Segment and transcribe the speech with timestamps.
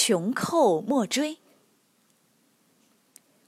[0.00, 1.38] 穷寇莫追。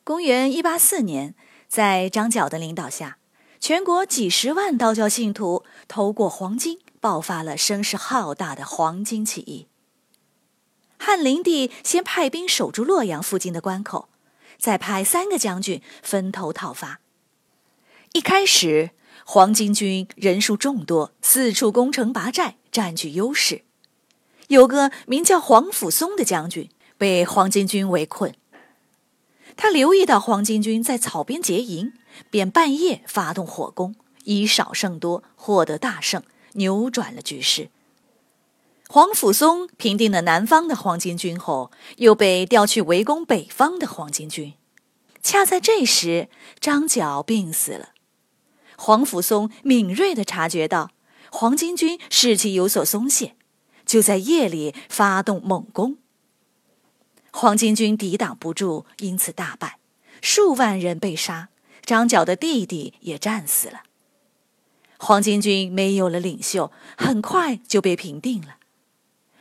[0.02, 1.36] 公元一八四年，
[1.68, 3.18] 在张角的领导下，
[3.60, 9.68] 全国几十万道教信徒投过黄巾，爆发了声势浩大的黄巾起义。
[10.98, 14.08] 汉灵帝先派兵守住洛阳附近的关口，
[14.58, 16.98] 再派三个将军分头讨伐。
[18.12, 18.90] 一开始，
[19.24, 23.62] 黄巾军人数众多，四处攻城拔寨，占据优势。
[24.50, 28.34] 有个名叫黄甫松的将军被黄巾军围困，
[29.56, 31.92] 他留意到黄巾军在草边结营，
[32.30, 37.70] 便半夜发动火攻，以少胜多，获得大胜，扭转了局势。
[38.88, 44.54] 黄甫松平定了南方的黄巾军后，又被调去围攻北方的黄巾军。
[45.22, 46.28] 恰在这时，
[46.58, 47.90] 张角病死了。
[48.76, 50.90] 黄甫松敏锐地察觉到
[51.30, 53.36] 黄巾军士气有所松懈。
[53.90, 55.98] 就在夜里发动猛攻，
[57.32, 59.80] 黄巾军抵挡不住，因此大败，
[60.22, 61.48] 数万人被杀，
[61.84, 63.82] 张角的弟弟也战死了。
[64.96, 68.58] 黄巾军没有了领袖，很快就被平定了。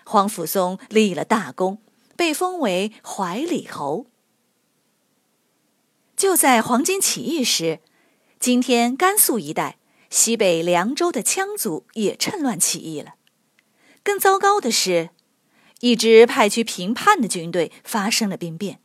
[0.04, 1.78] 黄甫松立了大功，
[2.16, 4.08] 被封为怀里侯。
[6.18, 7.82] 就在黄巾起义时，
[8.40, 9.78] 今天甘肃一带
[10.10, 13.14] 西北凉州的羌族也趁乱起义了。
[14.04, 15.10] 更糟糕的是，
[15.82, 18.80] 一支派去平叛的军队发生了兵变，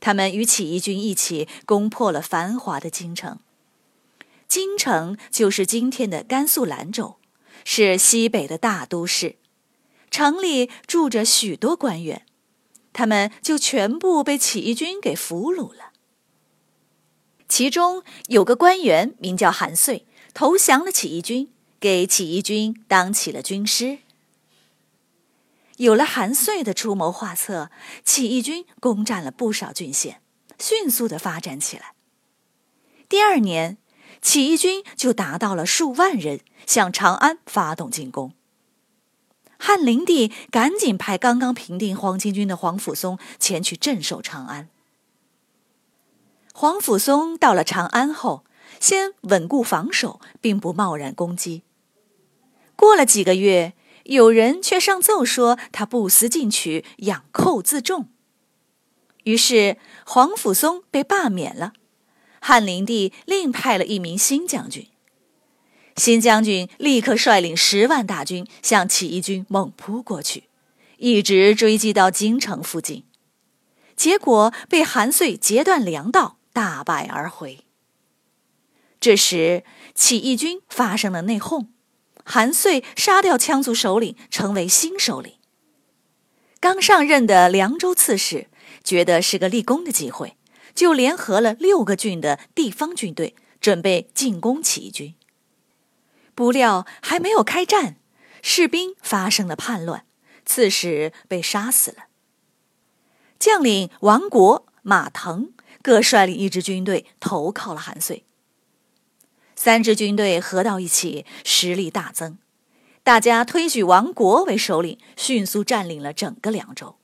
[0.00, 3.38] 他们与起义军一起攻破了繁华的京城。
[4.48, 7.16] 京城就是今天的甘肃兰州，
[7.64, 9.36] 是西北的大都市。
[10.10, 12.26] 城里住着许多官员，
[12.92, 15.92] 他们就全部被起义军给俘虏了。
[17.48, 21.50] 其中有个官员名叫韩遂，投降了起义军，
[21.80, 23.98] 给起义军当起了军师。
[25.78, 27.70] 有了韩遂的出谋划策，
[28.04, 30.20] 起义军攻占了不少郡县，
[30.58, 31.94] 迅速的发展起来。
[33.08, 33.78] 第二年，
[34.20, 38.32] 起义军就达到了数万人，向长安发动进攻。
[39.58, 44.68] 汉灵帝赶紧派刚刚平定黄巾军的黄甫松前去镇守长安。
[46.52, 48.44] 黄甫松到了长安后，
[48.78, 51.62] 先稳固防守，并不贸然攻击。
[52.76, 53.72] 过了几个月。
[54.04, 58.08] 有人却上奏说他不思进取，养寇自重。
[59.24, 61.72] 于是黄甫松被罢免了。
[62.40, 64.88] 汉灵帝另派了一名新将军。
[65.96, 70.44] 新将军立刻率领十万大军向起义军猛扑过去，
[70.96, 73.04] 一直追击到京城附近，
[73.94, 77.64] 结果被韩遂截断粮道，大败而回。
[78.98, 79.64] 这时
[79.94, 81.66] 起义军发生了内讧。
[82.24, 85.34] 韩遂杀掉羌族首领，成为新首领。
[86.60, 88.48] 刚上任的凉州刺史
[88.84, 90.36] 觉得是个立功的机会，
[90.74, 95.14] 就联合了六个郡的地方军队，准备进攻起义军。
[96.34, 97.96] 不料还没有开战，
[98.40, 100.06] 士兵发生了叛乱，
[100.46, 102.04] 刺史被杀死了。
[103.38, 108.24] 将领王国、马腾各率领一支军队投靠了韩遂。
[109.64, 112.36] 三支军队合到一起，实力大增。
[113.04, 116.96] 大家推举王国为首领，迅速占领了整个凉州。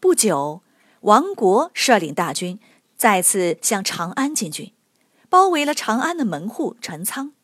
[0.00, 0.62] 不久，
[1.02, 2.58] 王国率领大军
[2.96, 4.72] 再次向长安进军，
[5.28, 7.34] 包围了长安的门户陈仓。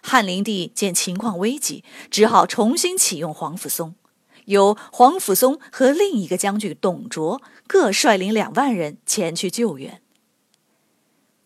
[0.00, 3.96] 汉灵帝见情况危急，只好重新启用黄甫松，
[4.44, 10.01] 由黄甫松和另一个将军董卓各率领两万人前去救援。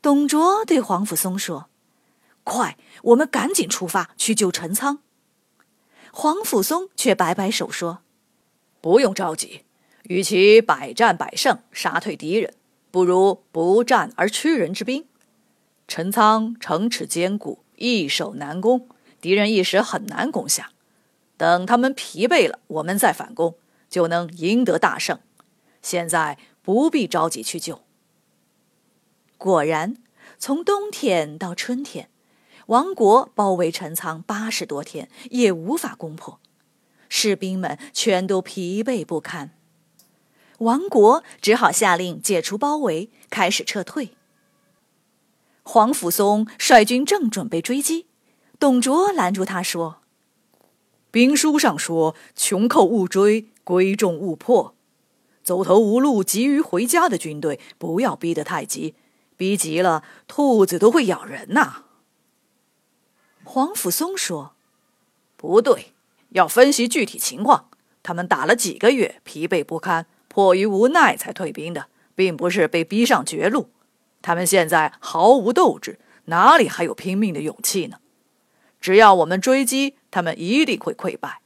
[0.06, 1.68] 董卓对黄甫松说
[2.44, 5.00] ：“快，我们赶紧出发去救陈仓。”
[6.14, 8.02] 黄甫松却摆摆手说
[8.80, 9.64] ：“不用着急，
[10.04, 12.54] 与其百战百胜杀退敌人，
[12.92, 15.08] 不如不战而屈人之兵。
[15.88, 18.88] 陈仓城池坚固，易守难攻，
[19.20, 20.70] 敌人一时很难攻下。
[21.36, 23.56] 等他们疲惫了，我们再反攻，
[23.90, 25.18] 就能赢得大胜。
[25.82, 27.82] 现在不必着急去救。”
[29.38, 29.96] 果然，
[30.38, 32.08] 从冬天到春天，
[32.66, 36.40] 王国包围陈仓八十多天，也无法攻破。
[37.08, 39.52] 士兵们全都疲惫不堪。
[40.58, 44.16] 王国只好下令解除包围，开始撤退。
[45.62, 48.06] 黄甫松率军正准备追击，
[48.58, 49.98] 董卓拦住他说
[51.10, 54.74] ：“兵书上说，穷寇勿追，归众勿破。
[55.42, 58.94] 走投无路、急于回家的军队，不要逼得太急，
[59.36, 61.84] 逼急了，兔子都会咬人呐。”
[63.44, 64.54] 黄甫松说
[65.36, 65.92] ：“不对，
[66.30, 67.68] 要分析具体情况。
[68.02, 73.70] 他们打了几个月，疲惫不堪。”迫于无奈才退兵的，并不是被逼上绝路。
[74.20, 78.00] 他们现在毫无斗志，哪里还有拼命的勇气呢？
[78.78, 81.40] 只要我们追击，他们一定会溃败。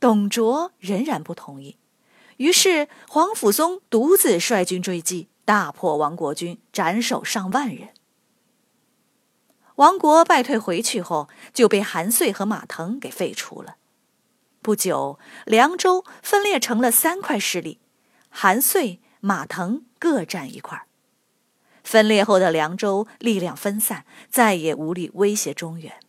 [0.00, 1.76] 董卓仍然不同意，
[2.38, 7.90] 于是黄甫松独自率军追击，大破王国军，斩首上万人。
[9.76, 13.76] 王国败退回去后，就被韩遂和马腾给废除了。
[14.60, 17.78] 不久，凉州分裂成了三块势力，
[18.28, 20.86] 韩遂、马腾各占一块。
[21.84, 26.00] 分裂后的凉州力量分散，再也无力威胁中原。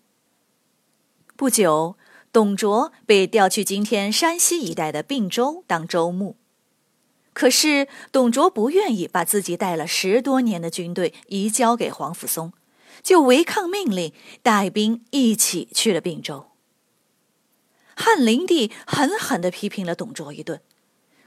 [1.35, 1.95] 不久，
[2.31, 6.35] 董卓被调去今天山西一带的并州当州牧。
[7.37, 12.51] 可是，董卓不愿意把自己带了十多年的军队移交给黄甫松，
[13.03, 14.11] 就违抗命令，
[14.41, 16.47] 带兵一起去了并州。
[17.95, 20.61] 汉灵帝狠狠地批评了董卓一顿，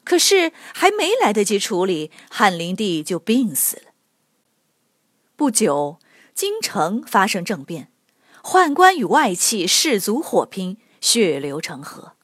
[0.02, 3.92] 可是还没来得及处理，汉灵帝就病死了。
[5.36, 6.00] 不久，
[6.34, 7.92] 京城发生政变，
[8.42, 12.14] 宦官与外戚士族火拼，血流成河。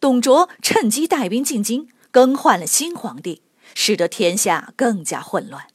[0.00, 3.42] 董卓趁机带兵进京，更换了新皇帝，
[3.74, 5.66] 使得天下更加混乱。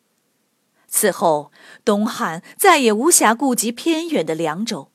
[0.87, 1.51] 此后，
[1.85, 4.89] 东汉再也无暇顾及偏远的凉州。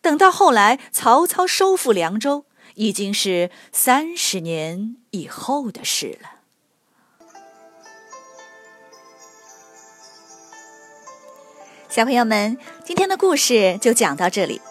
[0.00, 2.46] 等到后来，曹操收复凉州，
[2.76, 6.30] 已经是三十年以后的事了。
[11.90, 12.56] 小朋友们，
[12.86, 14.62] 今天的故事就讲到这里。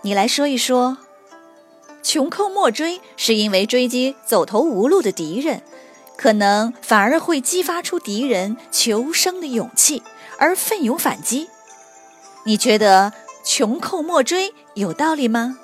[0.00, 0.96] 你来说一说，
[2.02, 5.62] 穷寇莫追，是因为追击走投无路的敌人，
[6.16, 10.02] 可能反而会激发出敌人求生的勇气，
[10.38, 11.48] 而奋勇反击。
[12.44, 13.12] 你觉得？
[13.44, 15.58] 穷寇莫追有道理吗？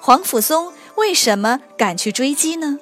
[0.00, 2.80] 黄甫松为什么敢去追击呢？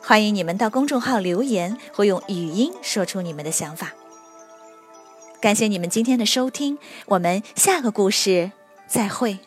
[0.00, 3.92] 欢迎你们到公众号留言，或用语音说出你们的想法。
[5.40, 8.52] 感谢你们今天的收听，我们下个故事
[8.86, 9.40] 再会。